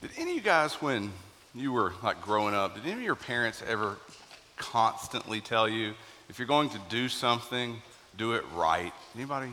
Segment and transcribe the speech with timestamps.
[0.00, 1.10] Did any of you guys, when
[1.56, 3.96] you were like growing up, did any of your parents ever
[4.56, 5.92] constantly tell you
[6.28, 7.82] if you're going to do something,
[8.16, 8.92] do it right?
[9.16, 9.50] Anybody?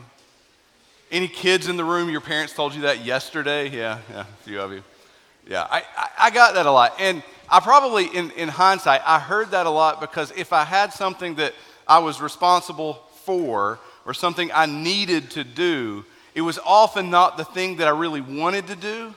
[1.10, 3.68] Any kids in the room, your parents told you that yesterday?
[3.68, 4.84] Yeah, yeah, a few of you.
[5.48, 6.94] Yeah, I, I, I got that a lot.
[7.00, 10.92] And I probably, in, in hindsight, I heard that a lot because if I had
[10.92, 11.54] something that
[11.88, 16.04] I was responsible for or something I needed to do,
[16.36, 19.12] it was often not the thing that I really wanted to do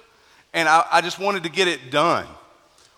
[0.53, 2.25] and I, I just wanted to get it done.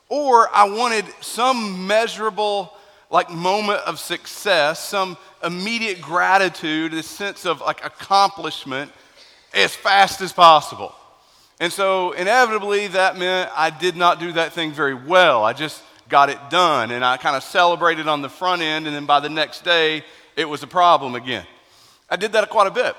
[0.10, 2.74] Or I wanted some measurable
[3.10, 8.92] like moment of success, some immediate gratitude, a sense of like accomplishment
[9.54, 10.96] as fast as possible.
[11.60, 15.44] And so inevitably that meant I did not do that thing very well.
[15.44, 18.96] I just got it done and I kind of celebrated on the front end and
[18.96, 20.04] then by the next day
[20.36, 21.46] it was a problem again.
[22.10, 22.96] I did that quite a bit.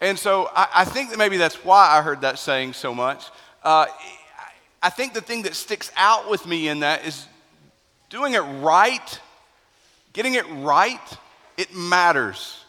[0.00, 3.24] And so I, I think that maybe that's why I heard that saying so much.
[3.66, 3.86] Uh,
[4.80, 7.26] I think the thing that sticks out with me in that is
[8.10, 9.20] doing it right,
[10.12, 11.00] getting it right,
[11.56, 12.64] it matters.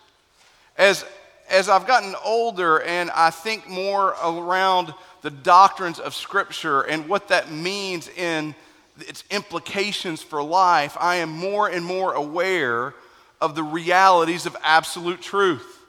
[0.76, 1.06] As,
[1.52, 7.28] as I've gotten older and I think more around the doctrines of Scripture and what
[7.28, 8.56] that means in
[9.02, 12.96] its implications for life, I am more and more aware
[13.40, 15.80] of the realities of absolute truth.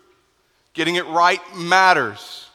[0.75, 2.48] Getting it right matters.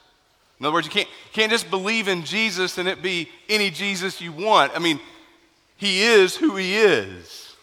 [0.63, 4.21] In other words, you can't, can't just believe in Jesus and it be any Jesus
[4.21, 4.71] you want.
[4.73, 4.97] I mean,
[5.75, 7.53] He is who He is,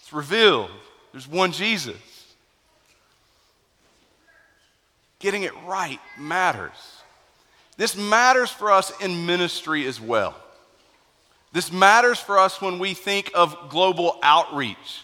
[0.00, 0.70] it's revealed.
[1.12, 1.98] There's one Jesus.
[5.18, 7.02] Getting it right matters.
[7.76, 10.34] This matters for us in ministry as well.
[11.52, 15.02] This matters for us when we think of global outreach.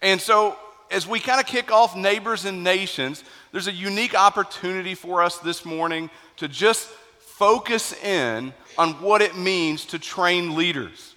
[0.00, 0.56] And so,
[0.92, 5.38] as we kind of kick off Neighbors and Nations, there's a unique opportunity for us
[5.38, 11.14] this morning to just focus in on what it means to train leaders.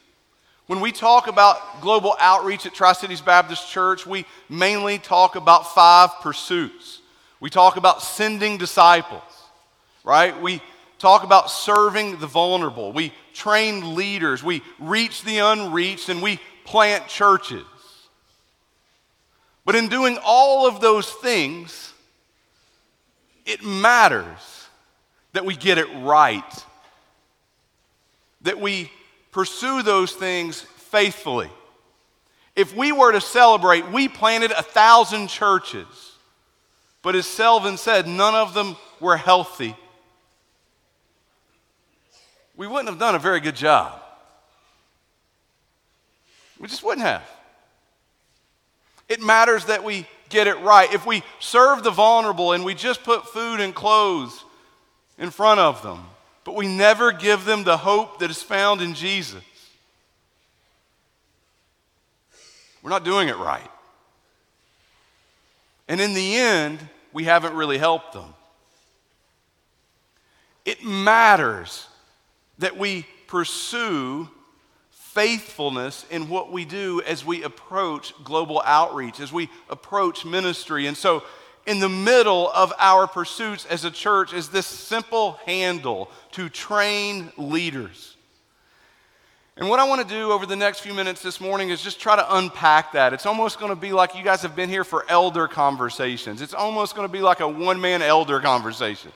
[0.67, 5.73] When we talk about global outreach at Tri Cities Baptist Church, we mainly talk about
[5.75, 7.01] five pursuits.
[7.41, 9.21] We talk about sending disciples,
[10.05, 10.39] right?
[10.41, 10.61] We
[10.97, 12.93] talk about serving the vulnerable.
[12.93, 14.41] We train leaders.
[14.41, 17.65] We reach the unreached and we plant churches.
[19.65, 21.93] But in doing all of those things,
[23.45, 24.67] it matters
[25.33, 26.65] that we get it right,
[28.41, 28.91] that we
[29.31, 31.49] pursue those things faithfully.
[32.55, 35.87] If we were to celebrate, we planted a thousand churches,
[37.01, 39.75] but as Selvin said, none of them were healthy.
[42.55, 43.99] We wouldn't have done a very good job.
[46.59, 47.27] We just wouldn't have.
[49.09, 53.03] It matters that we get it right, if we serve the vulnerable and we just
[53.03, 54.43] put food and clothes
[55.17, 56.03] in front of them,
[56.43, 59.43] but we never give them the hope that is found in Jesus,
[62.81, 63.69] we're not doing it right.
[65.87, 66.79] And in the end,
[67.13, 68.33] we haven't really helped them.
[70.65, 71.87] It matters
[72.57, 74.27] that we pursue
[75.13, 80.87] faithfulness in what we do as we approach global outreach, as we approach ministry.
[80.87, 81.23] And so,
[81.65, 87.31] in the middle of our pursuits as a church is this simple handle to train
[87.37, 88.17] leaders.
[89.55, 91.99] And what I want to do over the next few minutes this morning is just
[91.99, 93.13] try to unpack that.
[93.13, 96.41] It's almost going to be like you guys have been here for elder conversations.
[96.41, 99.11] It's almost going to be like a one man elder conversation.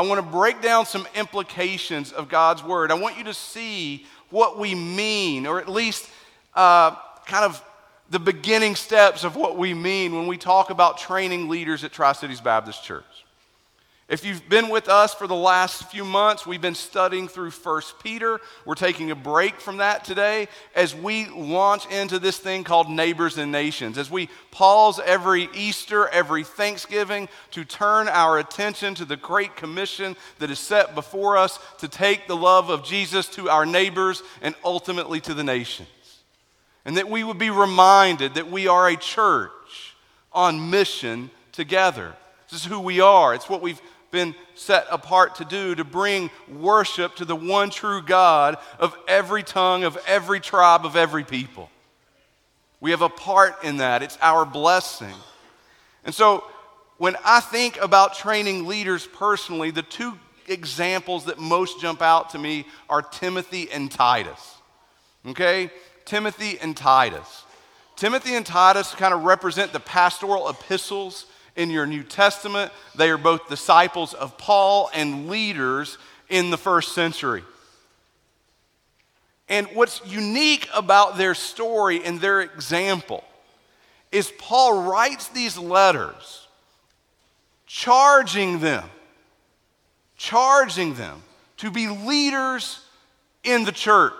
[0.00, 2.90] I want to break down some implications of God's word.
[2.90, 6.08] I want you to see what we mean, or at least
[6.54, 6.92] uh,
[7.26, 7.62] kind of
[8.08, 12.14] the beginning steps of what we mean when we talk about training leaders at Tri
[12.14, 13.04] Cities Baptist Church.
[14.10, 17.82] If you've been with us for the last few months, we've been studying through 1
[18.02, 18.40] Peter.
[18.64, 23.38] We're taking a break from that today as we launch into this thing called Neighbors
[23.38, 23.96] and Nations.
[23.96, 30.16] As we pause every Easter, every Thanksgiving to turn our attention to the great commission
[30.40, 34.56] that is set before us to take the love of Jesus to our neighbors and
[34.64, 35.88] ultimately to the nations.
[36.84, 39.94] And that we would be reminded that we are a church
[40.32, 42.16] on mission together.
[42.50, 43.36] This is who we are.
[43.36, 43.80] It's what we've
[44.10, 49.42] been set apart to do to bring worship to the one true God of every
[49.42, 51.70] tongue, of every tribe, of every people.
[52.80, 55.14] We have a part in that, it's our blessing.
[56.04, 56.44] And so,
[56.96, 62.38] when I think about training leaders personally, the two examples that most jump out to
[62.38, 64.56] me are Timothy and Titus.
[65.26, 65.70] Okay?
[66.04, 67.44] Timothy and Titus.
[67.96, 72.72] Timothy and Titus kind of represent the pastoral epistles in your New Testament.
[72.94, 75.98] They are both disciples of Paul and leaders
[76.28, 77.42] in the first century.
[79.48, 83.24] And what's unique about their story and their example
[84.12, 86.46] is Paul writes these letters
[87.66, 88.88] charging them,
[90.16, 91.22] charging them
[91.58, 92.84] to be leaders
[93.44, 94.14] in the church,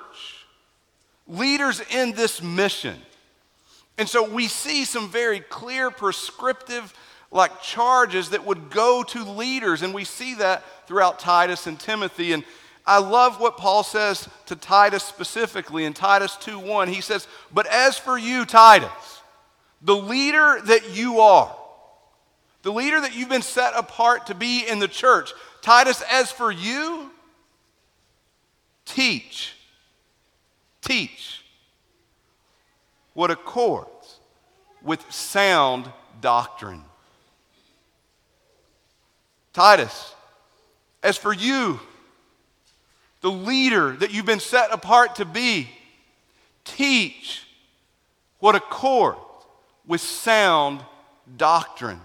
[1.26, 2.96] leaders in this mission.
[3.98, 6.94] And so we see some very clear, prescriptive,
[7.30, 9.82] like charges that would go to leaders.
[9.82, 12.32] And we see that throughout Titus and Timothy.
[12.32, 12.44] And
[12.86, 16.88] I love what Paul says to Titus specifically in Titus 2:1.
[16.88, 19.22] He says, "But as for you, Titus,
[19.80, 21.56] the leader that you are,
[22.62, 25.32] the leader that you've been set apart to be in the church,
[25.62, 27.10] Titus, as for you,
[28.84, 29.54] teach.
[30.82, 31.44] Teach
[33.14, 34.20] what accords
[34.82, 36.84] with sound doctrine.
[39.52, 40.14] Titus,
[41.02, 41.80] as for you,
[43.20, 45.68] the leader that you've been set apart to be,
[46.64, 47.44] teach
[48.38, 49.18] what accords
[49.86, 50.82] with sound
[51.36, 52.00] doctrine.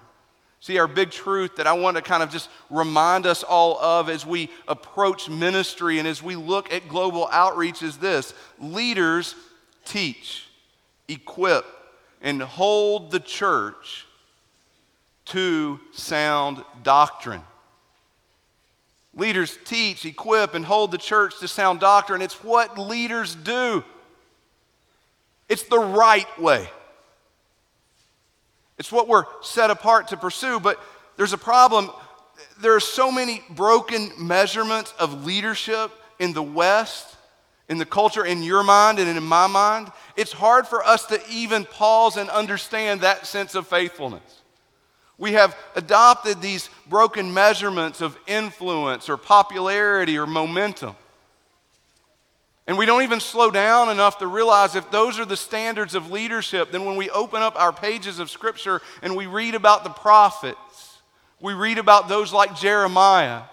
[0.59, 4.09] See, our big truth that I want to kind of just remind us all of
[4.09, 9.35] as we approach ministry and as we look at global outreach is this leaders
[9.85, 10.47] teach,
[11.07, 11.65] equip,
[12.21, 14.04] and hold the church
[15.25, 17.41] to sound doctrine.
[19.15, 22.21] Leaders teach, equip, and hold the church to sound doctrine.
[22.21, 23.83] It's what leaders do,
[25.47, 26.69] it's the right way.
[28.77, 30.77] It's what we're set apart to pursue, but
[31.15, 31.89] there's a problem.
[32.59, 37.15] There are so many broken measurements of leadership in the West,
[37.69, 39.91] in the culture, in your mind and in my mind.
[40.17, 44.41] It's hard for us to even pause and understand that sense of faithfulness.
[45.17, 50.95] We have adopted these broken measurements of influence or popularity or momentum.
[52.67, 56.11] And we don't even slow down enough to realize if those are the standards of
[56.11, 59.91] leadership, then when we open up our pages of Scripture and we read about the
[59.91, 60.97] prophets,
[61.39, 63.43] we read about those like Jeremiah,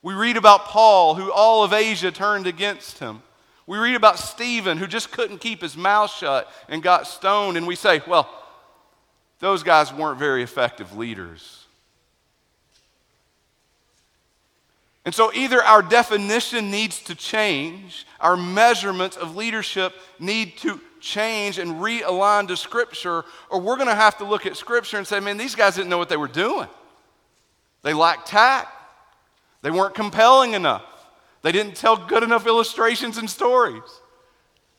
[0.00, 3.22] we read about Paul, who all of Asia turned against him.
[3.66, 7.66] We read about Stephen, who just couldn't keep his mouth shut and got stoned, and
[7.66, 8.28] we say, well,
[9.44, 11.66] those guys weren't very effective leaders.
[15.04, 21.58] And so either our definition needs to change, our measurements of leadership need to change
[21.58, 25.20] and realign to Scripture, or we're going to have to look at Scripture and say,
[25.20, 26.68] man, these guys didn't know what they were doing.
[27.82, 28.72] They lacked tact,
[29.60, 30.86] they weren't compelling enough,
[31.42, 33.82] they didn't tell good enough illustrations and stories.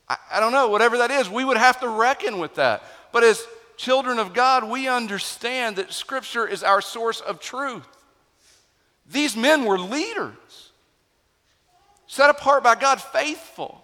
[0.10, 2.82] I, I don't know, whatever that is, we would have to reckon with that.
[3.12, 3.46] But as
[3.78, 7.86] children of God, we understand that Scripture is our source of truth.
[9.10, 10.72] These men were leaders,
[12.08, 13.84] set apart by God, faithful.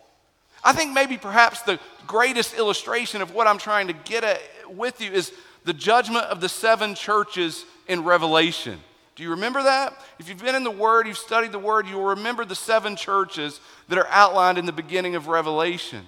[0.64, 5.02] I think maybe perhaps the greatest illustration of what I'm trying to get at with
[5.02, 5.32] you is
[5.64, 8.80] the judgment of the seven churches in Revelation.
[9.16, 9.94] Do you remember that?
[10.20, 13.60] If you've been in the Word, you've studied the Word, you'll remember the seven churches
[13.90, 16.06] that are outlined in the beginning of Revelation.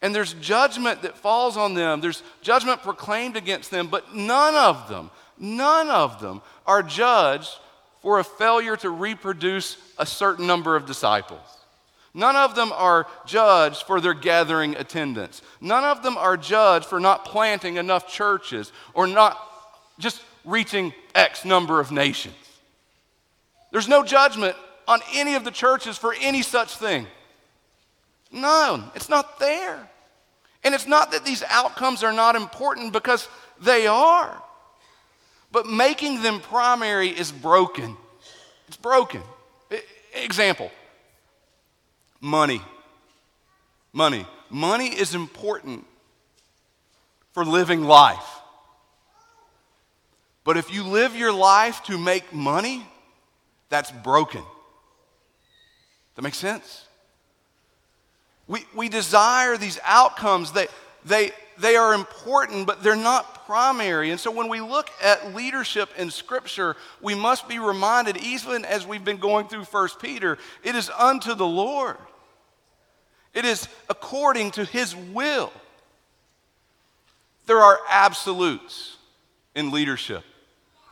[0.00, 4.88] And there's judgment that falls on them, there's judgment proclaimed against them, but none of
[4.88, 7.50] them, none of them are judged
[8.00, 11.40] for a failure to reproduce a certain number of disciples.
[12.14, 15.42] None of them are judged for their gathering attendance.
[15.60, 19.38] None of them are judged for not planting enough churches or not
[19.98, 22.34] just reaching X number of nations.
[23.72, 24.56] There's no judgment
[24.86, 27.06] on any of the churches for any such thing.
[28.30, 28.90] None.
[28.94, 29.88] It's not there.
[30.64, 33.28] And it's not that these outcomes are not important because
[33.60, 34.42] they are.
[35.50, 37.96] But making them primary is broken.
[38.66, 39.22] It's broken.
[40.14, 40.70] Example
[42.20, 42.60] money.
[43.92, 44.26] Money.
[44.50, 45.84] Money is important
[47.32, 48.40] for living life.
[50.44, 52.86] But if you live your life to make money,
[53.68, 54.40] that's broken.
[54.40, 54.48] Does
[56.16, 56.87] that makes sense?
[58.48, 60.52] We, we desire these outcomes.
[60.52, 60.66] They,
[61.04, 64.10] they, they are important, but they're not primary.
[64.10, 68.86] And so when we look at leadership in Scripture, we must be reminded, even as
[68.86, 71.96] we've been going through 1 Peter, it is unto the Lord,
[73.34, 75.52] it is according to His will.
[77.46, 78.96] There are absolutes
[79.54, 80.22] in leadership.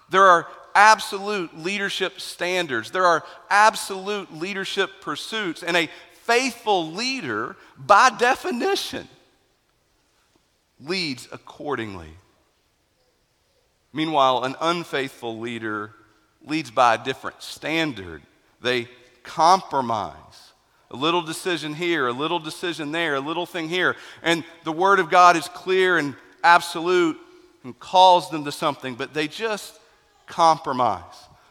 [0.08, 2.90] There are absolute leadership standards.
[2.90, 5.62] There are absolute leadership pursuits.
[5.62, 5.88] And a
[6.26, 9.08] faithful leader, by definition,
[10.80, 12.10] leads accordingly.
[13.92, 15.92] Meanwhile, an unfaithful leader
[16.44, 18.22] leads by a different standard.
[18.60, 18.88] They
[19.22, 20.52] compromise
[20.90, 23.96] A little decision here, a little decision there, a little thing here.
[24.22, 26.14] And the Word of God is clear and
[26.44, 27.18] absolute
[27.64, 29.78] and calls them to something, but they just
[30.26, 31.02] compromise.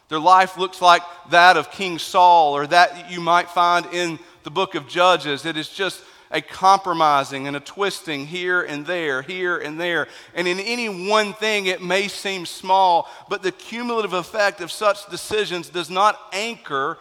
[0.08, 4.50] Their life looks like that of King Saul or that you might find in the
[4.52, 5.44] book of Judges.
[5.44, 6.00] It is just
[6.30, 10.06] a compromising and a twisting here and there, here and there.
[10.36, 15.04] And in any one thing, it may seem small, but the cumulative effect of such
[15.10, 16.96] decisions does not anchor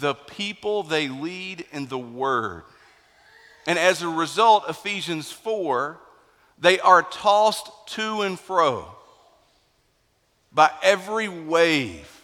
[0.00, 2.62] the people they lead in the Word.
[3.66, 5.98] And as a result, Ephesians 4,
[6.58, 8.86] they are tossed to and fro
[10.50, 12.22] by every wave,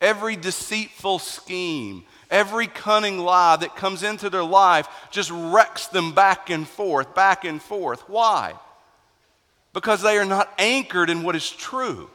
[0.00, 6.50] every deceitful scheme, every cunning lie that comes into their life just wrecks them back
[6.50, 8.08] and forth, back and forth.
[8.08, 8.54] Why?
[9.72, 12.10] Because they are not anchored in what is true.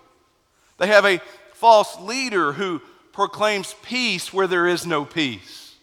[0.77, 1.21] They have a
[1.53, 5.75] false leader who proclaims peace where there is no peace.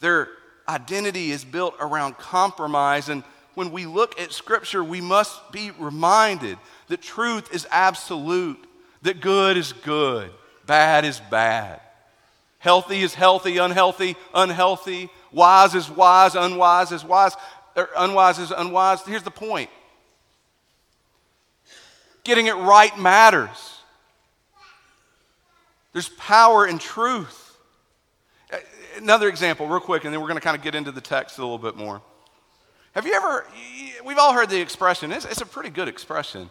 [0.00, 0.28] Their
[0.68, 3.08] identity is built around compromise.
[3.08, 3.22] And
[3.54, 8.62] when we look at Scripture, we must be reminded that truth is absolute,
[9.02, 10.30] that good is good,
[10.66, 11.80] bad is bad.
[12.62, 15.10] Healthy is healthy, unhealthy, unhealthy.
[15.32, 17.34] Wise is wise, unwise is wise,
[17.76, 19.02] er, unwise is unwise.
[19.02, 19.68] Here's the point
[22.22, 23.80] getting it right matters.
[25.92, 27.58] There's power in truth.
[28.96, 31.38] Another example, real quick, and then we're going to kind of get into the text
[31.38, 32.00] a little bit more.
[32.94, 33.44] Have you ever,
[34.04, 36.48] we've all heard the expression, it's, it's a pretty good expression,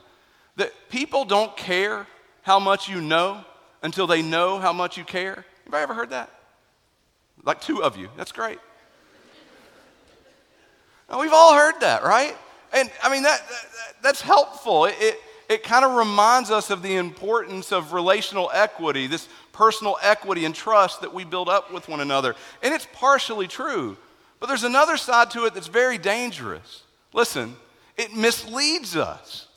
[0.57, 2.05] that people don't care
[2.41, 3.45] how much you know
[3.81, 5.45] until they know how much you care.
[5.71, 6.29] Anybody ever heard that?
[7.45, 8.09] Like two of you.
[8.17, 8.59] That's great.
[11.09, 12.35] Now, we've all heard that, right?
[12.73, 14.83] And I mean, that, that that's helpful.
[14.83, 19.95] It, it, it kind of reminds us of the importance of relational equity, this personal
[20.01, 22.35] equity and trust that we build up with one another.
[22.61, 23.95] And it's partially true.
[24.41, 26.83] But there's another side to it that's very dangerous.
[27.13, 27.55] Listen,
[27.95, 29.47] it misleads us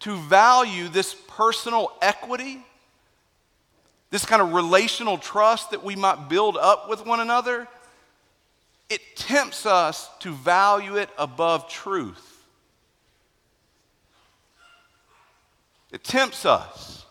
[0.00, 2.64] to value this personal equity,
[4.10, 7.68] this kind of relational trust that we might build up with one another.
[8.88, 12.44] It tempts us to value it above truth.
[15.92, 17.04] It tempts us.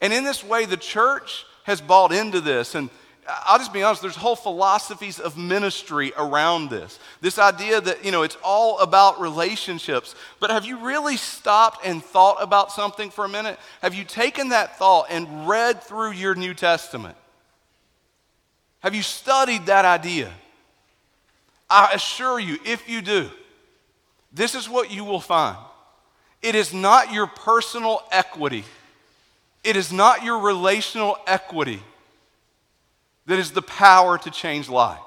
[0.00, 2.74] And in this way, the church has bought into this.
[2.74, 2.90] And
[3.26, 6.98] I'll just be honest, there's whole philosophies of ministry around this.
[7.22, 10.14] This idea that, you know, it's all about relationships.
[10.40, 13.58] But have you really stopped and thought about something for a minute?
[13.80, 17.16] Have you taken that thought and read through your New Testament?
[18.80, 20.30] Have you studied that idea?
[21.70, 23.30] I assure you, if you do,
[24.32, 25.56] this is what you will find.
[26.42, 28.64] It is not your personal equity,
[29.62, 31.82] it is not your relational equity
[33.26, 35.00] that is the power to change lives.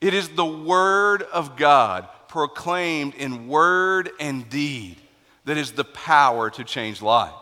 [0.00, 4.96] It is the Word of God proclaimed in word and deed
[5.44, 7.34] that is the power to change lives.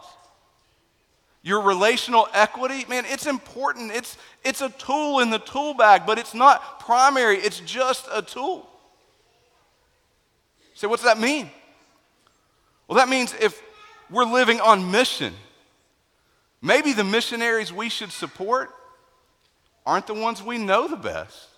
[1.43, 3.93] Your relational equity, man, it's important.
[3.93, 8.21] It's, it's a tool in the tool bag, but it's not primary, it's just a
[8.21, 8.69] tool.
[10.75, 11.50] So, what's that mean?
[12.89, 13.62] Well, that means if
[14.11, 15.35] we're living on mission,
[16.62, 18.71] maybe the missionaries we should support
[19.87, 21.49] aren't the ones we know the best.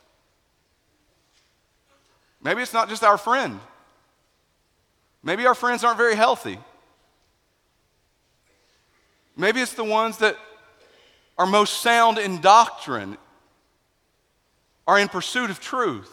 [2.43, 3.61] Maybe it's not just our friend.
[5.23, 6.59] Maybe our friends aren't very healthy.
[9.37, 10.37] Maybe it's the ones that
[11.39, 13.17] are most sound in doctrine,
[14.87, 16.11] are in pursuit of truth,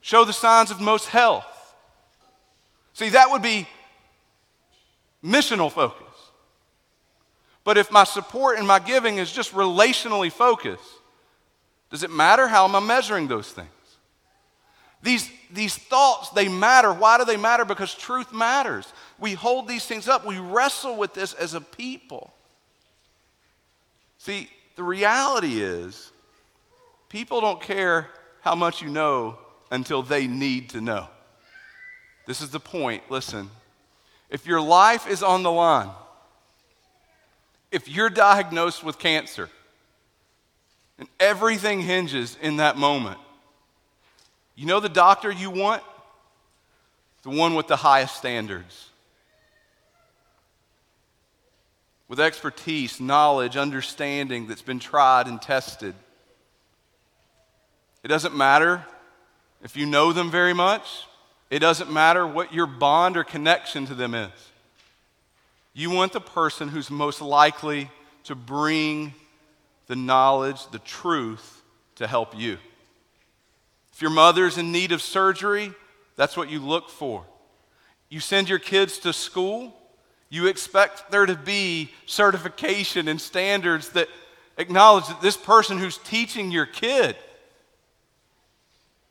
[0.00, 1.44] show the signs of most health.
[2.94, 3.68] See, that would be
[5.22, 6.07] missional focus.
[7.68, 10.90] But if my support and my giving is just relationally focused,
[11.90, 12.48] does it matter?
[12.48, 13.68] How am I measuring those things?
[15.02, 16.94] These, these thoughts, they matter.
[16.94, 17.66] Why do they matter?
[17.66, 18.90] Because truth matters.
[19.18, 20.24] We hold these things up.
[20.24, 22.32] We wrestle with this as a people.
[24.16, 26.10] See, the reality is,
[27.10, 28.08] people don't care
[28.40, 29.36] how much you know
[29.70, 31.06] until they need to know.
[32.26, 33.02] This is the point.
[33.10, 33.50] Listen,
[34.30, 35.90] if your life is on the line,
[37.70, 39.48] if you're diagnosed with cancer,
[40.98, 43.18] and everything hinges in that moment,
[44.56, 45.82] you know the doctor you want?
[47.22, 48.90] The one with the highest standards.
[52.08, 55.94] With expertise, knowledge, understanding that's been tried and tested.
[58.02, 58.84] It doesn't matter
[59.62, 61.04] if you know them very much.
[61.50, 64.47] It doesn't matter what your bond or connection to them is.
[65.78, 67.88] You want the person who's most likely
[68.24, 69.14] to bring
[69.86, 71.62] the knowledge, the truth
[71.94, 72.58] to help you.
[73.92, 75.72] If your mother's in need of surgery,
[76.16, 77.24] that's what you look for.
[78.08, 79.72] You send your kids to school,
[80.28, 84.08] you expect there to be certification and standards that
[84.56, 87.14] acknowledge that this person who's teaching your kid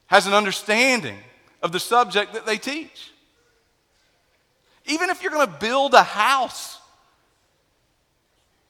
[0.07, 1.19] has an understanding
[1.63, 3.13] of the subject that they teach.
[4.87, 6.79] Even if you're going to build a house,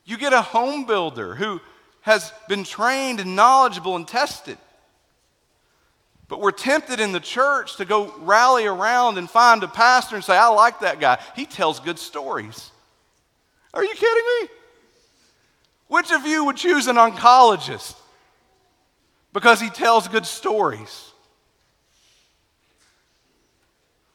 [0.03, 1.61] you get a home builder who
[2.01, 4.57] has been trained and knowledgeable and tested.
[6.27, 10.23] But we're tempted in the church to go rally around and find a pastor and
[10.23, 11.19] say, I like that guy.
[11.35, 12.71] He tells good stories.
[13.73, 14.49] Are you kidding me?
[15.87, 17.95] Which of you would choose an oncologist
[19.33, 21.11] because he tells good stories?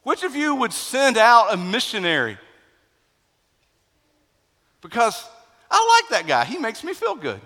[0.02, 2.38] Which of you would send out a missionary?
[4.80, 5.24] Because
[5.70, 6.44] I like that guy.
[6.44, 7.40] He makes me feel good.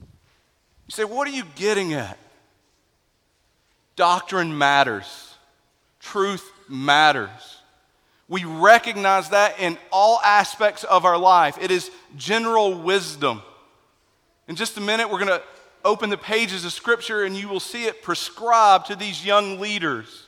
[0.00, 2.18] You say, what are you getting at?
[3.94, 5.34] Doctrine matters,
[6.00, 7.58] truth matters.
[8.28, 11.58] We recognize that in all aspects of our life.
[11.60, 13.42] It is general wisdom.
[14.48, 15.42] In just a minute, we're going to
[15.88, 20.26] open the pages of Scripture and you will see it prescribed to these young leaders.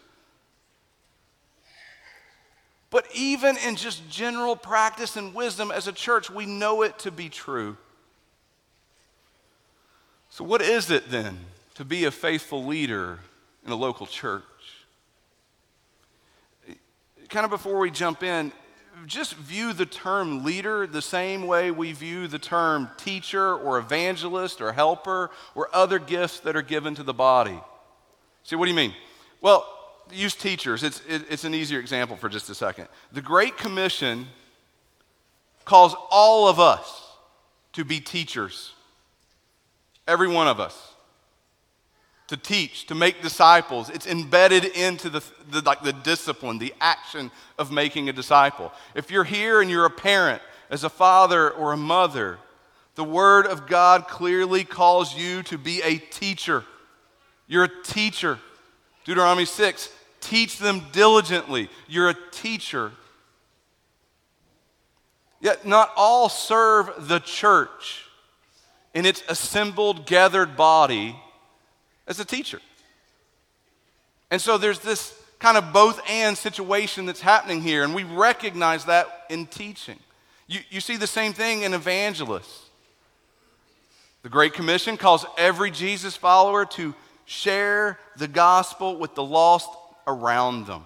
[2.90, 7.12] But even in just general practice and wisdom as a church, we know it to
[7.12, 7.76] be true.
[10.30, 11.38] So, what is it then
[11.74, 13.20] to be a faithful leader
[13.64, 14.42] in a local church?
[17.28, 18.50] Kind of before we jump in,
[19.06, 24.60] just view the term leader the same way we view the term teacher or evangelist
[24.60, 27.58] or helper or other gifts that are given to the body.
[28.44, 28.94] See, what do you mean?
[29.40, 29.66] Well,
[30.12, 30.82] use teachers.
[30.82, 32.88] It's, it, it's an easier example for just a second.
[33.12, 34.26] The Great Commission
[35.64, 37.08] calls all of us
[37.72, 38.72] to be teachers,
[40.08, 40.89] every one of us
[42.30, 43.90] to teach, to make disciples.
[43.90, 48.72] It's embedded into the, the, like the discipline, the action of making a disciple.
[48.94, 50.40] If you're here and you're a parent,
[50.70, 52.38] as a father or a mother,
[52.94, 56.62] the Word of God clearly calls you to be a teacher.
[57.48, 58.38] You're a teacher.
[59.04, 61.68] Deuteronomy 6 teach them diligently.
[61.88, 62.92] You're a teacher.
[65.40, 68.04] Yet not all serve the church
[68.94, 71.16] in its assembled, gathered body
[72.10, 72.60] as a teacher.
[74.30, 78.84] And so there's this kind of both and situation that's happening here, and we recognize
[78.84, 79.98] that in teaching.
[80.46, 82.68] You, you see the same thing in evangelists.
[84.22, 86.94] The Great Commission calls every Jesus follower to
[87.24, 89.70] share the gospel with the lost
[90.06, 90.84] around them.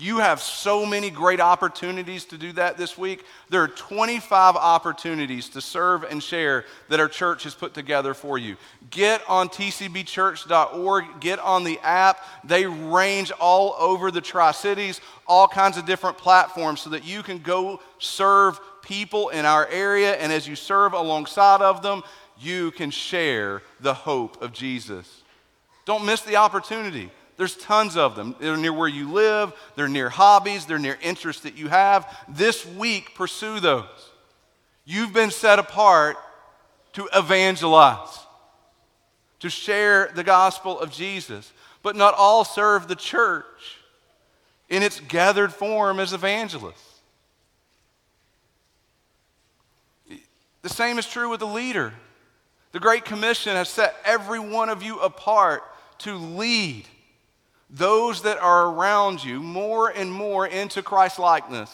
[0.00, 3.22] You have so many great opportunities to do that this week.
[3.50, 8.38] There are 25 opportunities to serve and share that our church has put together for
[8.38, 8.56] you.
[8.88, 12.24] Get on tcbchurch.org, get on the app.
[12.44, 17.22] They range all over the Tri Cities, all kinds of different platforms so that you
[17.22, 20.14] can go serve people in our area.
[20.14, 22.02] And as you serve alongside of them,
[22.38, 25.24] you can share the hope of Jesus.
[25.84, 27.10] Don't miss the opportunity.
[27.40, 28.36] There's tons of them.
[28.38, 32.06] They're near where you live, they're near hobbies, they're near interests that you have.
[32.28, 33.86] This week, pursue those.
[34.84, 36.18] You've been set apart
[36.92, 38.18] to evangelize,
[39.38, 41.50] to share the gospel of Jesus.
[41.82, 43.78] But not all serve the church
[44.68, 47.00] in its gathered form as evangelists.
[50.60, 51.94] The same is true with the leader.
[52.72, 55.62] The Great Commission has set every one of you apart
[56.00, 56.84] to lead
[57.70, 61.70] those that are around you more and more into Christ likeness.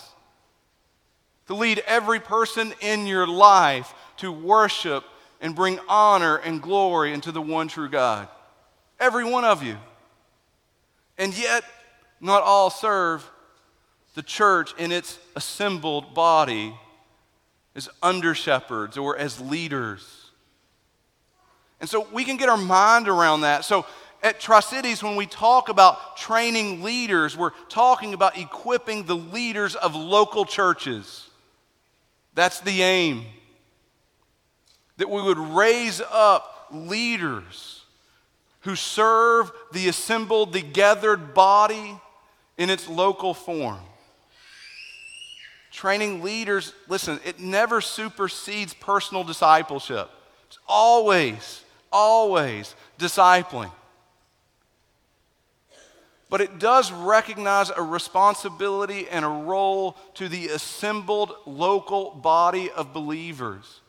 [1.47, 5.05] To lead every person in your life to worship
[5.41, 8.29] and bring honor and glory into the one true God.
[8.99, 9.77] Every one of you.
[11.19, 11.65] And yet,
[12.21, 13.29] not all serve
[14.15, 16.75] the church in its assembled body
[17.75, 20.31] as under shepherds or as leaders.
[21.81, 23.65] And so we can get our mind around that.
[23.65, 23.85] So
[24.23, 29.75] at Tri Cities, when we talk about training leaders, we're talking about equipping the leaders
[29.75, 31.29] of local churches.
[32.35, 33.25] That's the aim.
[34.97, 37.83] That we would raise up leaders
[38.61, 41.99] who serve the assembled, the gathered body
[42.59, 43.79] in its local form.
[45.71, 50.11] Training leaders, listen, it never supersedes personal discipleship.
[50.49, 53.71] It's always, always discipling.
[56.29, 62.93] But it does recognize a responsibility and a role to the assembled local body of
[62.93, 63.81] believers.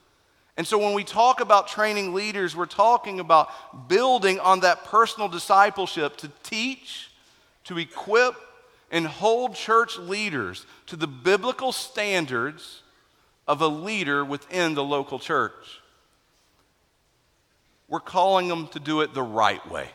[0.56, 5.30] And so when we talk about training leaders, we're talking about building on that personal
[5.30, 7.12] discipleship to teach,
[7.66, 8.36] to equip,
[8.92, 12.82] and hold church leaders to the biblical standards
[13.48, 15.82] of a leader within the local church.
[17.88, 19.90] We're calling them to do it the right way.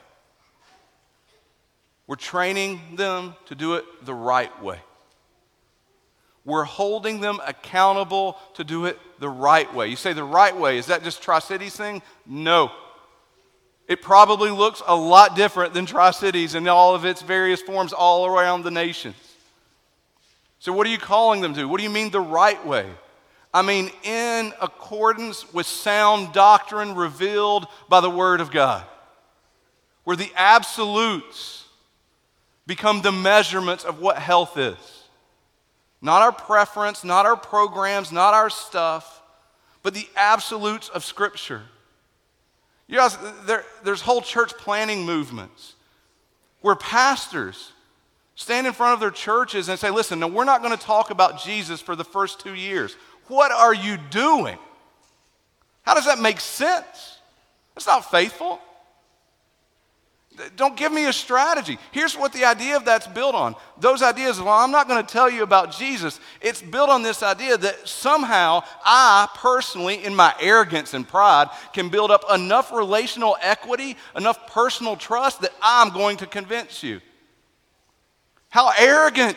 [2.07, 4.81] We're training them to do it the right way.
[6.45, 9.89] We're holding them accountable to do it the right way.
[9.89, 12.03] You say the right way, is that just Tri Cities thing?
[12.27, 12.73] No.
[13.87, 17.93] It probably looks a lot different than Tri Cities in all of its various forms
[17.93, 19.17] all around the nations.
[20.59, 21.67] So, what are you calling them to?
[21.67, 22.87] What do you mean the right way?
[23.55, 28.85] I mean, in accordance with sound doctrine revealed by the Word of God,
[30.05, 31.62] where the absolutes
[32.67, 34.77] become the measurements of what health is.
[36.01, 39.23] Not our preference, not our programs, not our stuff,
[39.83, 41.63] but the absolutes of Scripture.
[42.87, 45.75] You guys, there, there's whole church planting movements
[46.61, 47.73] where pastors
[48.35, 51.11] stand in front of their churches and say, listen, no, we're not going to talk
[51.11, 52.97] about Jesus for the first two years.
[53.29, 54.59] What are you doing?
[55.83, 57.19] How does that make sense?
[57.75, 58.61] That's not faithful.
[60.57, 61.79] Don't give me a strategy.
[61.91, 63.55] Here's what the idea of that's built on.
[63.79, 66.21] Those ideas, well, I'm not going to tell you about Jesus.
[66.41, 71.91] It's built on this idea that somehow I personally, in my arrogance and pride, can
[71.91, 77.01] build up enough relational equity, enough personal trust that I'm going to convince you.
[78.49, 79.37] How arrogant.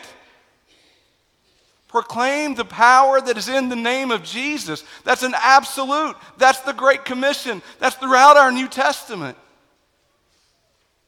[1.88, 4.82] Proclaim the power that is in the name of Jesus.
[5.04, 6.16] That's an absolute.
[6.36, 7.62] That's the Great Commission.
[7.78, 9.36] That's throughout our New Testament.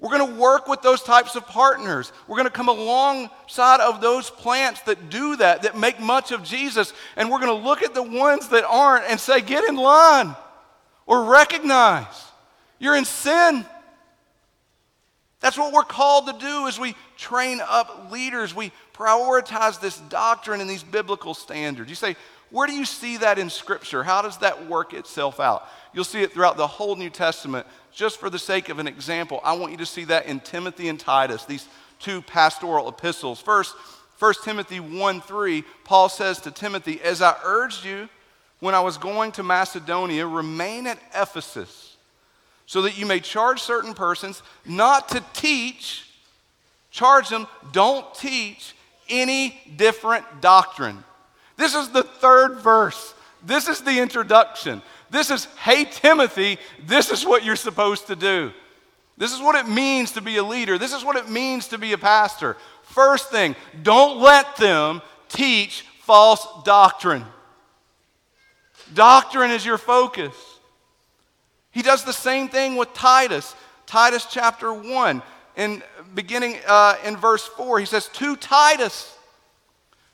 [0.00, 2.12] We're going to work with those types of partners.
[2.28, 6.44] We're going to come alongside of those plants that do that, that make much of
[6.44, 6.92] Jesus.
[7.16, 10.36] And we're going to look at the ones that aren't and say, get in line
[11.04, 12.26] or recognize
[12.78, 13.64] you're in sin.
[15.40, 18.54] That's what we're called to do as we train up leaders.
[18.54, 21.88] We prioritize this doctrine and these biblical standards.
[21.88, 22.16] You say,
[22.50, 24.02] where do you see that in Scripture?
[24.02, 25.68] How does that work itself out?
[25.92, 27.66] You'll see it throughout the whole New Testament
[27.98, 30.88] just for the sake of an example, I want you to see that in Timothy
[30.88, 31.66] and Titus, these
[31.98, 33.40] two pastoral epistles.
[33.40, 33.74] First,
[34.20, 38.08] 1 Timothy 1 3, Paul says to Timothy, As I urged you
[38.60, 41.96] when I was going to Macedonia, remain at Ephesus,
[42.66, 46.08] so that you may charge certain persons not to teach,
[46.92, 48.76] charge them, don't teach
[49.08, 51.02] any different doctrine.
[51.56, 53.14] This is the third verse.
[53.44, 54.82] This is the introduction.
[55.10, 58.52] This is, hey, Timothy, this is what you're supposed to do.
[59.16, 60.78] This is what it means to be a leader.
[60.78, 62.56] This is what it means to be a pastor.
[62.82, 67.24] First thing, don't let them teach false doctrine.
[68.94, 70.34] Doctrine is your focus.
[71.70, 73.54] He does the same thing with Titus.
[73.86, 75.22] Titus chapter 1,
[75.56, 75.82] in,
[76.14, 79.16] beginning uh, in verse 4, he says, To Titus,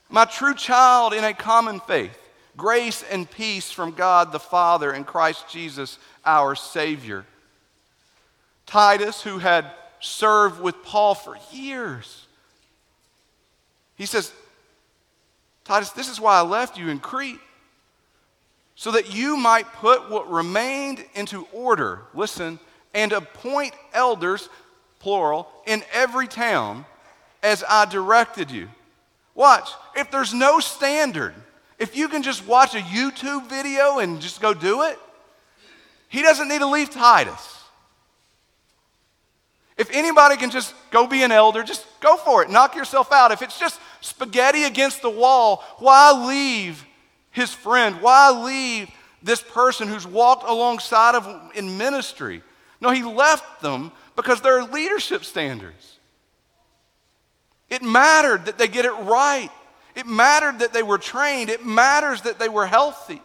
[0.09, 2.19] my true child in a common faith
[2.57, 7.25] Grace and peace from God the Father and Christ Jesus our Savior.
[8.67, 12.27] Titus, who had served with Paul for years,
[13.97, 14.33] he says,
[15.65, 17.41] Titus, this is why I left you in Crete,
[18.77, 22.59] so that you might put what remained into order, listen,
[22.93, 24.49] and appoint elders,
[25.01, 26.85] plural, in every town
[27.43, 28.69] as I directed you.
[29.35, 31.35] Watch, if there's no standard,
[31.85, 34.99] if you can just watch a YouTube video and just go do it,
[36.09, 37.63] he doesn't need to leave Titus.
[39.77, 42.49] If anybody can just go be an elder, just go for it.
[42.49, 43.33] Knock yourself out.
[43.33, 46.83] If it's just spaghetti against the wall, why leave
[47.31, 48.01] his friend?
[48.01, 48.89] Why leave
[49.23, 52.43] this person who's walked alongside of in ministry?
[52.81, 55.99] No, he left them because there are leadership standards.
[57.69, 59.51] It mattered that they get it right.
[59.95, 61.51] It mattered that they were trained.
[61.51, 63.23] It matters that they were healthy.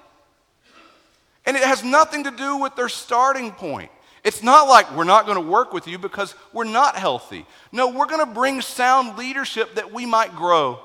[1.45, 3.91] And it has nothing to do with their starting point.
[4.23, 7.45] It's not like we're not going to work with you because we're not healthy.
[7.71, 10.79] No, we're going to bring sound leadership that we might grow.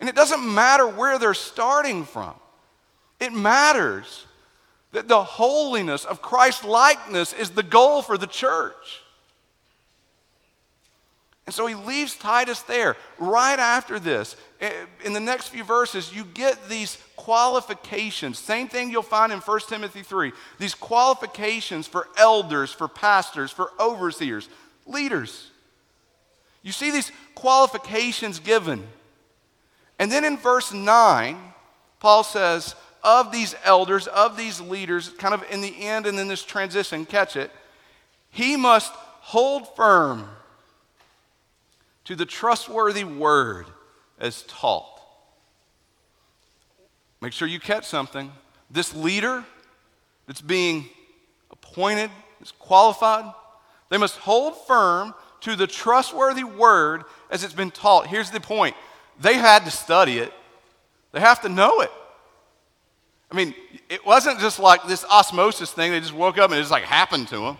[0.00, 2.34] And it doesn't matter where they're starting from,
[3.20, 4.26] it matters
[4.92, 9.02] that the holiness of Christ likeness is the goal for the church.
[11.46, 12.96] And so he leaves Titus there.
[13.18, 14.72] Right after this, eh,
[15.04, 18.38] in the next few verses, you get these qualifications.
[18.38, 20.32] Same thing you'll find in 1 Timothy 3.
[20.58, 24.48] These qualifications for elders, for pastors, for overseers,
[24.86, 25.50] leaders.
[26.62, 28.84] You see these qualifications given.
[30.00, 31.38] And then in verse 9,
[32.00, 36.26] Paul says, of these elders, of these leaders, kind of in the end and then
[36.26, 37.52] this transition, catch it,
[38.30, 40.28] he must hold firm
[42.06, 43.66] to the trustworthy word
[44.18, 45.00] as taught.
[47.20, 48.32] Make sure you catch something.
[48.70, 49.44] This leader
[50.26, 50.88] that's being
[51.50, 53.32] appointed, is qualified,
[53.88, 58.06] they must hold firm to the trustworthy word as it's been taught.
[58.06, 58.76] Here's the point
[59.20, 60.32] they had to study it,
[61.12, 61.90] they have to know it.
[63.30, 63.54] I mean,
[63.88, 66.84] it wasn't just like this osmosis thing, they just woke up and it just like
[66.84, 67.58] happened to them.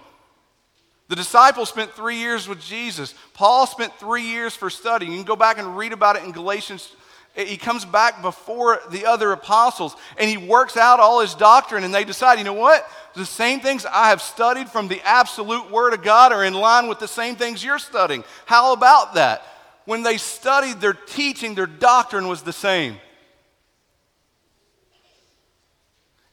[1.08, 3.14] The disciples spent three years with Jesus.
[3.32, 5.12] Paul spent three years for studying.
[5.12, 6.92] You can go back and read about it in Galatians.
[7.34, 11.94] He comes back before the other apostles and he works out all his doctrine, and
[11.94, 12.88] they decide, you know what?
[13.14, 16.88] The same things I have studied from the absolute Word of God are in line
[16.88, 18.24] with the same things you're studying.
[18.46, 19.42] How about that?
[19.84, 22.96] When they studied their teaching, their doctrine was the same.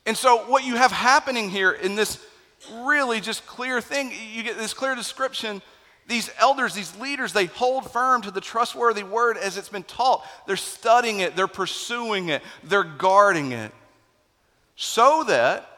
[0.06, 2.18] And so, what you have happening here in this
[2.72, 5.62] really just clear thing, you get this clear description.
[6.08, 10.26] These elders, these leaders, they hold firm to the trustworthy word as it's been taught.
[10.48, 13.72] They're studying it, they're pursuing it, they're guarding it,
[14.76, 15.70] so that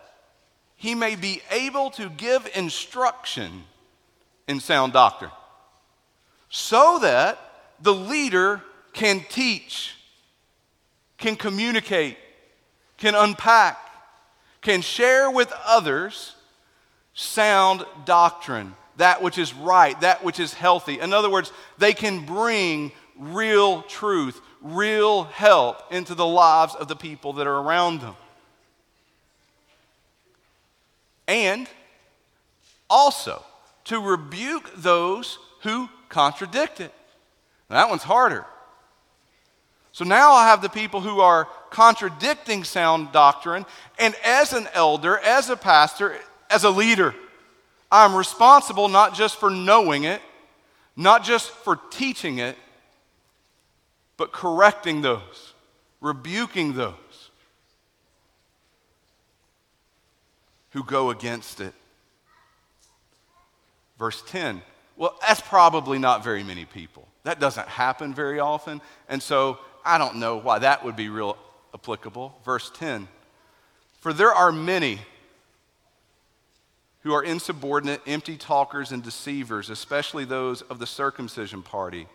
[0.77, 3.63] he may be able to give instruction
[4.47, 5.31] in sound doctrine.
[6.49, 7.39] So that
[7.81, 8.61] the leader
[8.93, 9.95] can teach,
[11.17, 12.17] can communicate,
[12.97, 13.77] can unpack,
[14.61, 16.34] can share with others
[17.15, 20.99] sound doctrine, that which is right, that which is healthy.
[20.99, 26.95] In other words, they can bring real truth, real help into the lives of the
[26.95, 28.15] people that are around them.
[31.27, 31.67] And
[32.89, 33.43] also
[33.85, 36.93] to rebuke those who contradict it.
[37.69, 38.45] Now, that one's harder.
[39.91, 43.65] So now I have the people who are contradicting sound doctrine,
[43.97, 46.17] and as an elder, as a pastor,
[46.55, 47.13] as a leader,
[47.91, 50.21] I'm responsible not just for knowing it,
[50.95, 52.55] not just for teaching it,
[54.15, 55.53] but correcting those,
[55.99, 56.95] rebuking those
[60.71, 61.73] who go against it.
[63.99, 64.61] Verse 10.
[64.95, 67.05] Well, that's probably not very many people.
[67.23, 68.81] That doesn't happen very often.
[69.09, 71.37] And so I don't know why that would be real
[71.73, 72.39] applicable.
[72.45, 73.09] Verse 10
[73.99, 74.99] For there are many
[77.05, 82.07] who are insubordinate, empty talkers, and deceivers, especially those of the circumcision party.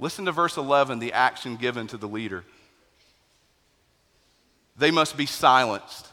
[0.00, 2.42] Listen to verse 11, the action given to the leader.
[4.76, 6.08] They must be silenced.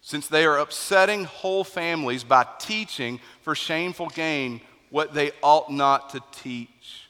[0.00, 6.10] Since they are upsetting whole families by teaching for shameful gain what they ought not
[6.10, 7.08] to teach.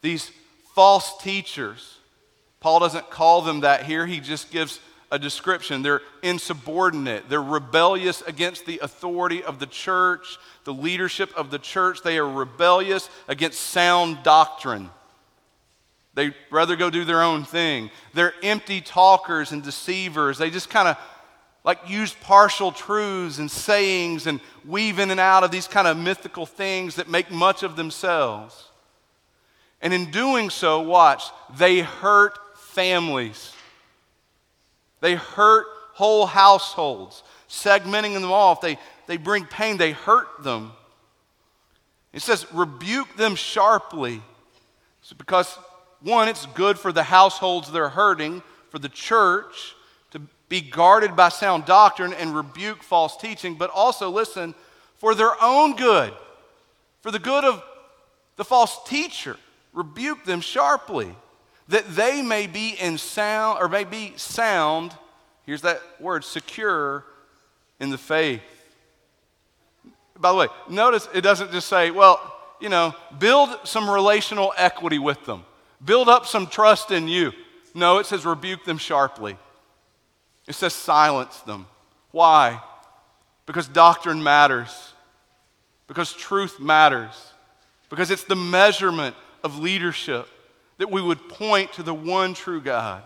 [0.00, 0.30] These
[0.76, 1.98] false teachers,
[2.60, 4.78] Paul doesn't call them that here, he just gives
[5.12, 5.82] a description.
[5.82, 12.02] They're insubordinate, they're rebellious against the authority of the church, the leadership of the church.
[12.02, 14.90] They are rebellious against sound doctrine.
[16.14, 17.90] They rather go do their own thing.
[18.12, 20.38] They're empty talkers and deceivers.
[20.38, 20.96] They just kind of
[21.64, 25.96] like use partial truths and sayings and weave in and out of these kind of
[25.96, 28.68] mythical things that make much of themselves.
[29.80, 31.24] And in doing so, watch,
[31.56, 33.54] they hurt families.
[35.02, 38.60] They hurt whole households, segmenting them off.
[38.60, 40.72] They, they bring pain, they hurt them.
[42.12, 44.22] It says, rebuke them sharply.
[45.02, 45.58] So because,
[46.00, 49.74] one, it's good for the households they're hurting, for the church
[50.12, 54.54] to be guarded by sound doctrine and rebuke false teaching, but also, listen,
[54.98, 56.14] for their own good,
[57.00, 57.62] for the good of
[58.36, 59.36] the false teacher
[59.72, 61.14] rebuke them sharply,
[61.68, 64.92] that they may be in sound, or may be sound,
[65.46, 67.04] here's that word, secure
[67.80, 68.42] in the faith.
[70.18, 72.20] By the way, notice it doesn't just say, well,
[72.60, 75.44] you know, build some relational equity with them,
[75.84, 77.32] build up some trust in you.
[77.74, 79.36] No, it says rebuke them sharply.
[80.46, 81.66] It says silence them.
[82.10, 82.60] Why?
[83.46, 84.92] Because doctrine matters,
[85.88, 87.32] because truth matters,
[87.88, 90.28] because it's the measurement of leadership,
[90.82, 93.04] that we would point to the one true God.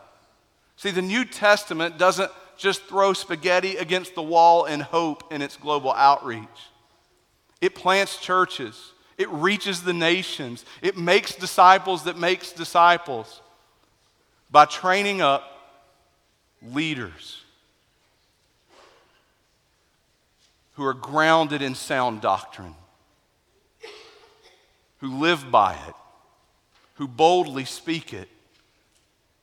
[0.76, 5.58] See, the New Testament doesn't just throw spaghetti against the wall and hope in its
[5.58, 6.48] global outreach.
[7.60, 8.92] It plants churches.
[9.18, 10.64] It reaches the nations.
[10.80, 13.42] It makes disciples that makes disciples
[14.50, 15.44] by training up
[16.62, 17.42] leaders
[20.76, 22.74] who are grounded in sound doctrine
[25.00, 25.94] who live by it,
[26.96, 28.28] who boldly speak it,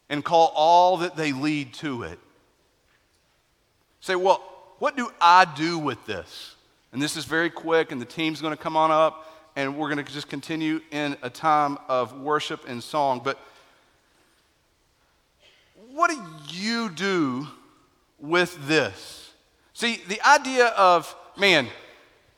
[0.10, 2.20] and call all that they lead to it.
[4.02, 4.44] Say, well,
[4.80, 6.56] what do I do with this?
[6.92, 9.88] And this is very quick, and the team's going to come on up, and we're
[9.88, 13.22] going to just continue in a time of worship and song.
[13.24, 13.40] But
[15.92, 17.48] what do you do
[18.20, 19.32] with this?
[19.74, 21.68] See, the idea of, man,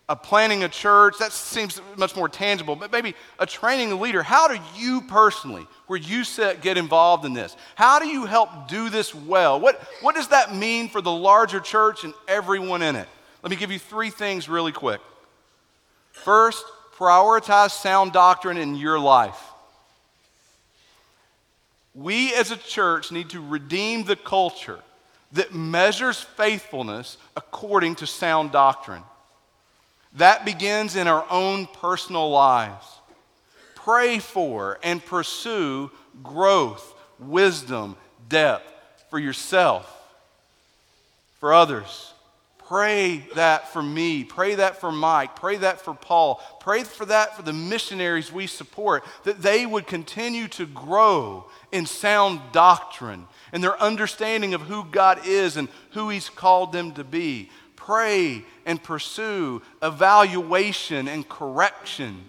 [0.08, 4.22] a planting a church, that seems much more tangible, but maybe a training a leader.
[4.22, 6.24] How do you personally, where you
[6.62, 7.56] get involved in this?
[7.74, 9.60] How do you help do this well?
[9.60, 13.08] What, what does that mean for the larger church and everyone in it?
[13.42, 15.02] Let me give you three things really quick.
[16.12, 16.64] First,
[16.98, 19.42] prioritize sound doctrine in your life.
[21.96, 24.80] We as a church need to redeem the culture
[25.32, 29.02] that measures faithfulness according to sound doctrine.
[30.16, 32.86] That begins in our own personal lives.
[33.76, 35.92] Pray for and pursue
[36.24, 37.96] growth, wisdom,
[38.30, 38.72] depth
[39.10, 39.92] for yourself,
[41.40, 42.14] for others.
[42.68, 44.24] Pray that for me.
[44.24, 45.36] Pray that for Mike.
[45.36, 46.42] Pray that for Paul.
[46.60, 51.86] Pray for that for the missionaries we support, that they would continue to grow in
[51.86, 57.04] sound doctrine and their understanding of who God is and who He's called them to
[57.04, 57.52] be
[57.86, 62.20] pray and pursue evaluation and correction.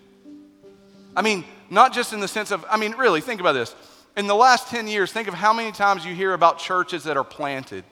[1.17, 3.75] I mean, not just in the sense of, I mean, really, think about this.
[4.17, 7.17] In the last 10 years, think of how many times you hear about churches that
[7.17, 7.85] are planted.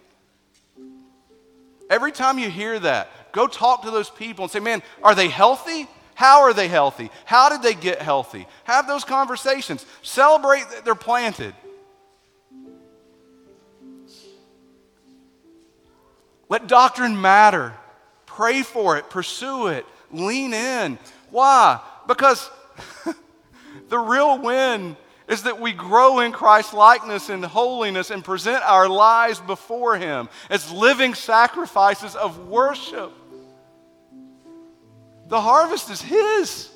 [1.89, 5.29] Every time you hear that, go talk to those people and say, man, are they
[5.29, 5.89] healthy?
[6.15, 7.11] How are they healthy?
[7.25, 8.47] How did they get healthy?
[8.65, 9.85] Have those conversations.
[10.03, 11.55] Celebrate that they're planted.
[16.55, 17.75] Let doctrine matter.
[18.27, 21.01] Pray for it, pursue it, lean in.
[21.31, 21.81] Why?
[22.07, 22.49] Because
[23.89, 28.89] the real win is that we grow in Christ's likeness and holiness and present our
[28.89, 33.11] lives before Him as living sacrifices of worship.
[35.27, 36.71] The harvest is His.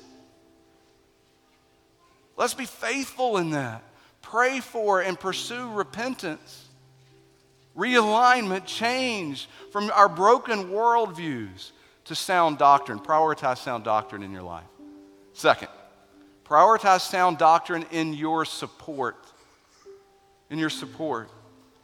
[2.35, 3.81] Let's be faithful in that.
[4.21, 6.68] Pray for and pursue repentance
[7.79, 11.71] realignment, change from our broken worldviews
[12.05, 12.99] to sound doctrine.
[12.99, 14.65] Prioritize sound doctrine in your life.
[15.33, 15.69] Second,
[16.45, 19.15] prioritize sound doctrine in your support.
[20.49, 21.29] In your support.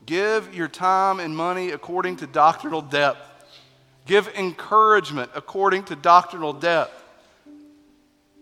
[0.05, 3.19] Give your time and money according to doctrinal depth.
[4.05, 7.01] Give encouragement according to doctrinal depth.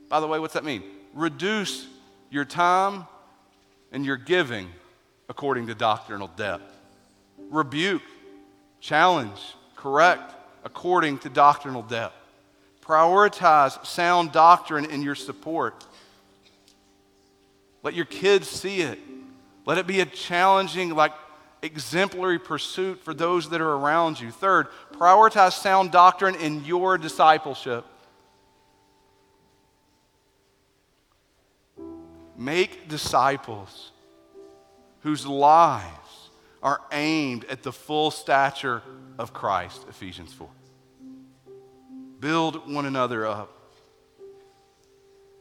[0.10, 0.84] By the way, what's that mean?
[1.14, 1.88] Reduce
[2.30, 3.06] your time
[3.92, 4.68] and your giving
[5.30, 6.73] according to doctrinal depth
[7.54, 8.02] rebuke,
[8.82, 9.40] challenge,
[9.76, 12.16] correct according to doctrinal depth.
[12.82, 15.86] Prioritize sound doctrine in your support.
[17.84, 19.00] Let your kids see it.
[19.66, 21.14] Let it be a challenging, like
[21.62, 24.32] exemplary pursuit for those that are around you.
[24.32, 27.86] Third, prioritize sound doctrine in your discipleship.
[32.36, 33.92] Make disciples
[35.02, 36.03] whose lives
[36.64, 38.82] are aimed at the full stature
[39.20, 40.48] of Christ, Ephesians 4.
[42.22, 43.52] Build one another up.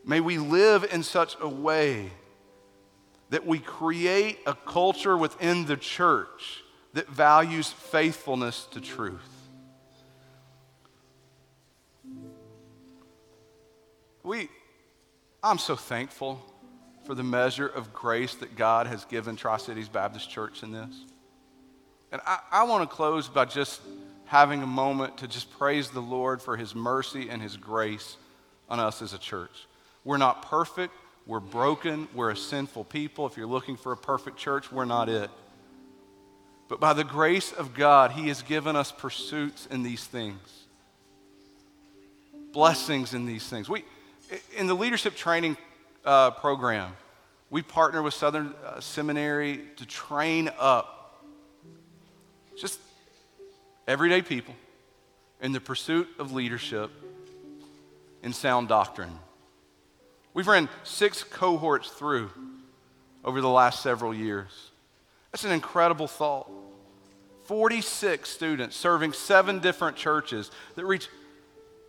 [0.04, 2.10] May we live in such a way
[3.30, 9.20] that we create a culture within the church that values faithfulness to truth.
[14.24, 14.48] We,
[15.42, 16.44] I'm so thankful
[17.04, 20.94] for the measure of grace that God has given Tri Cities Baptist Church in this.
[22.12, 23.80] And I, I want to close by just
[24.26, 28.16] having a moment to just praise the Lord for his mercy and his grace
[28.68, 29.66] on us as a church.
[30.04, 30.92] We're not perfect,
[31.26, 33.26] we're broken, we're a sinful people.
[33.26, 35.30] If you're looking for a perfect church, we're not it.
[36.68, 40.64] But by the grace of God, he has given us pursuits in these things,
[42.52, 43.68] blessings in these things.
[43.68, 43.84] We,
[44.56, 45.56] in the leadership training
[46.04, 46.92] uh, program,
[47.48, 51.01] we partner with Southern uh, Seminary to train up
[52.62, 52.78] just
[53.88, 54.54] everyday people
[55.40, 56.92] in the pursuit of leadership
[58.22, 59.10] and sound doctrine.
[60.32, 62.30] We've run six cohorts through
[63.24, 64.70] over the last several years.
[65.32, 66.48] That's an incredible thought.
[67.46, 71.08] 46 students serving seven different churches that reach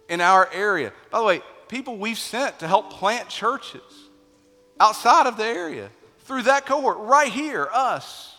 [0.10, 0.92] in our area.
[1.12, 3.84] By the way, people we've sent to help plant churches
[4.80, 8.33] outside of the area through that cohort right here, us.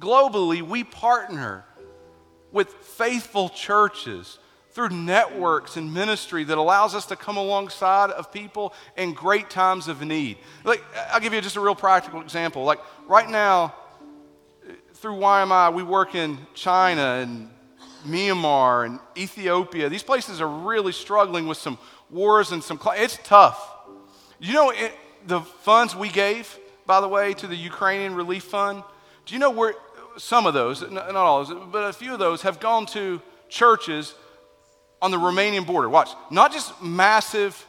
[0.00, 1.64] Globally, we partner
[2.52, 4.38] with faithful churches
[4.72, 9.88] through networks and ministry that allows us to come alongside of people in great times
[9.88, 10.38] of need.
[10.64, 10.82] Like,
[11.12, 12.64] I'll give you just a real practical example.
[12.64, 13.74] Like, right now,
[14.94, 17.50] through YMI, we work in China and
[18.06, 19.88] Myanmar and Ethiopia.
[19.88, 21.78] These places are really struggling with some
[22.08, 22.80] wars and some.
[22.96, 23.76] It's tough.
[24.38, 24.92] You know, it,
[25.26, 28.82] the funds we gave, by the way, to the Ukrainian Relief Fund,
[29.26, 29.74] do you know where
[30.22, 33.20] some of those, not all of those, but a few of those have gone to
[33.48, 34.14] churches
[35.02, 35.88] on the Romanian border.
[35.88, 37.66] Watch, not just massive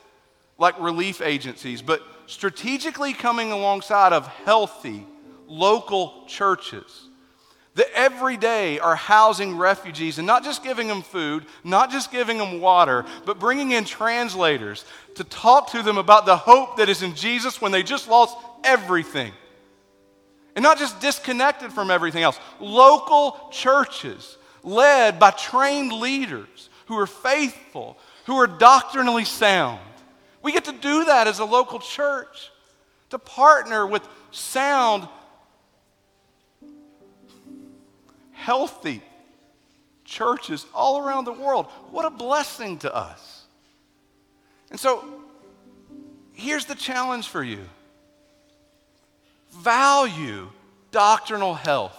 [0.57, 5.05] like relief agencies, but strategically coming alongside of healthy
[5.47, 7.09] local churches
[7.75, 12.37] that every day are housing refugees and not just giving them food, not just giving
[12.37, 14.83] them water, but bringing in translators
[15.15, 18.37] to talk to them about the hope that is in Jesus when they just lost
[18.63, 19.31] everything.
[20.55, 22.39] And not just disconnected from everything else.
[22.59, 29.79] Local churches led by trained leaders who are faithful, who are doctrinally sound.
[30.41, 32.51] We get to do that as a local church,
[33.11, 35.07] to partner with sound,
[38.31, 39.01] healthy
[40.03, 41.67] churches all around the world.
[41.91, 43.45] What a blessing to us.
[44.69, 45.05] And so,
[46.33, 47.65] here's the challenge for you
[49.51, 50.49] value
[50.91, 51.97] doctrinal health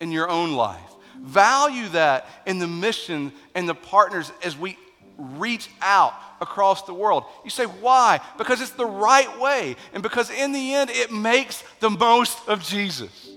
[0.00, 0.80] in your own life.
[1.20, 4.78] Value that in the mission and the partners as we
[5.18, 7.24] reach out across the world.
[7.44, 8.20] You say, why?
[8.38, 12.62] Because it's the right way, and because in the end, it makes the most of
[12.62, 13.28] Jesus.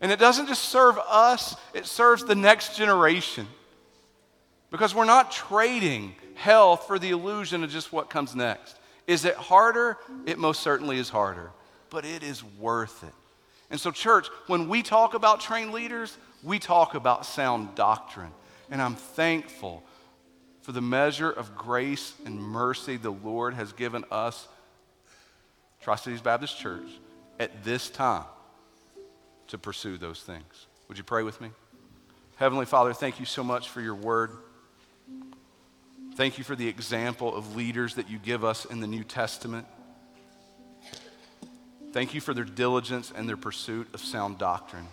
[0.00, 3.46] And it doesn't just serve us, it serves the next generation.
[4.70, 8.76] Because we're not trading health for the illusion of just what comes next.
[9.06, 9.96] Is it harder?
[10.26, 11.50] It most certainly is harder,
[11.90, 13.14] but it is worth it.
[13.70, 18.30] And so, church, when we talk about trained leaders, we talk about sound doctrine.
[18.70, 19.82] And I'm thankful
[20.62, 24.48] for the measure of grace and mercy the Lord has given us,
[25.82, 26.88] Tri Cities Baptist Church,
[27.38, 28.24] at this time
[29.48, 30.66] to pursue those things.
[30.88, 31.50] Would you pray with me?
[32.36, 34.30] Heavenly Father, thank you so much for your word.
[36.14, 39.66] Thank you for the example of leaders that you give us in the New Testament.
[41.92, 44.86] Thank you for their diligence and their pursuit of sound doctrine.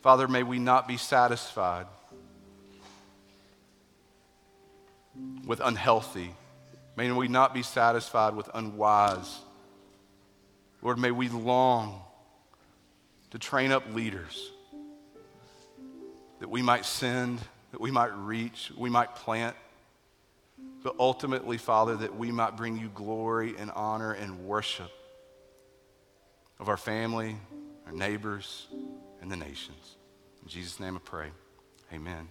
[0.00, 1.86] Father, may we not be satisfied
[5.44, 6.34] with unhealthy.
[6.96, 9.40] May we not be satisfied with unwise.
[10.82, 12.00] Lord, may we long
[13.30, 14.50] to train up leaders
[16.38, 17.40] that we might send,
[17.72, 19.56] that we might reach, we might plant,
[20.84, 24.90] but ultimately, Father, that we might bring you glory and honor and worship
[26.58, 27.36] of our family,
[27.86, 28.68] our neighbors,
[29.20, 29.96] and the nations.
[30.42, 31.28] In Jesus' name I pray.
[31.92, 32.28] Amen.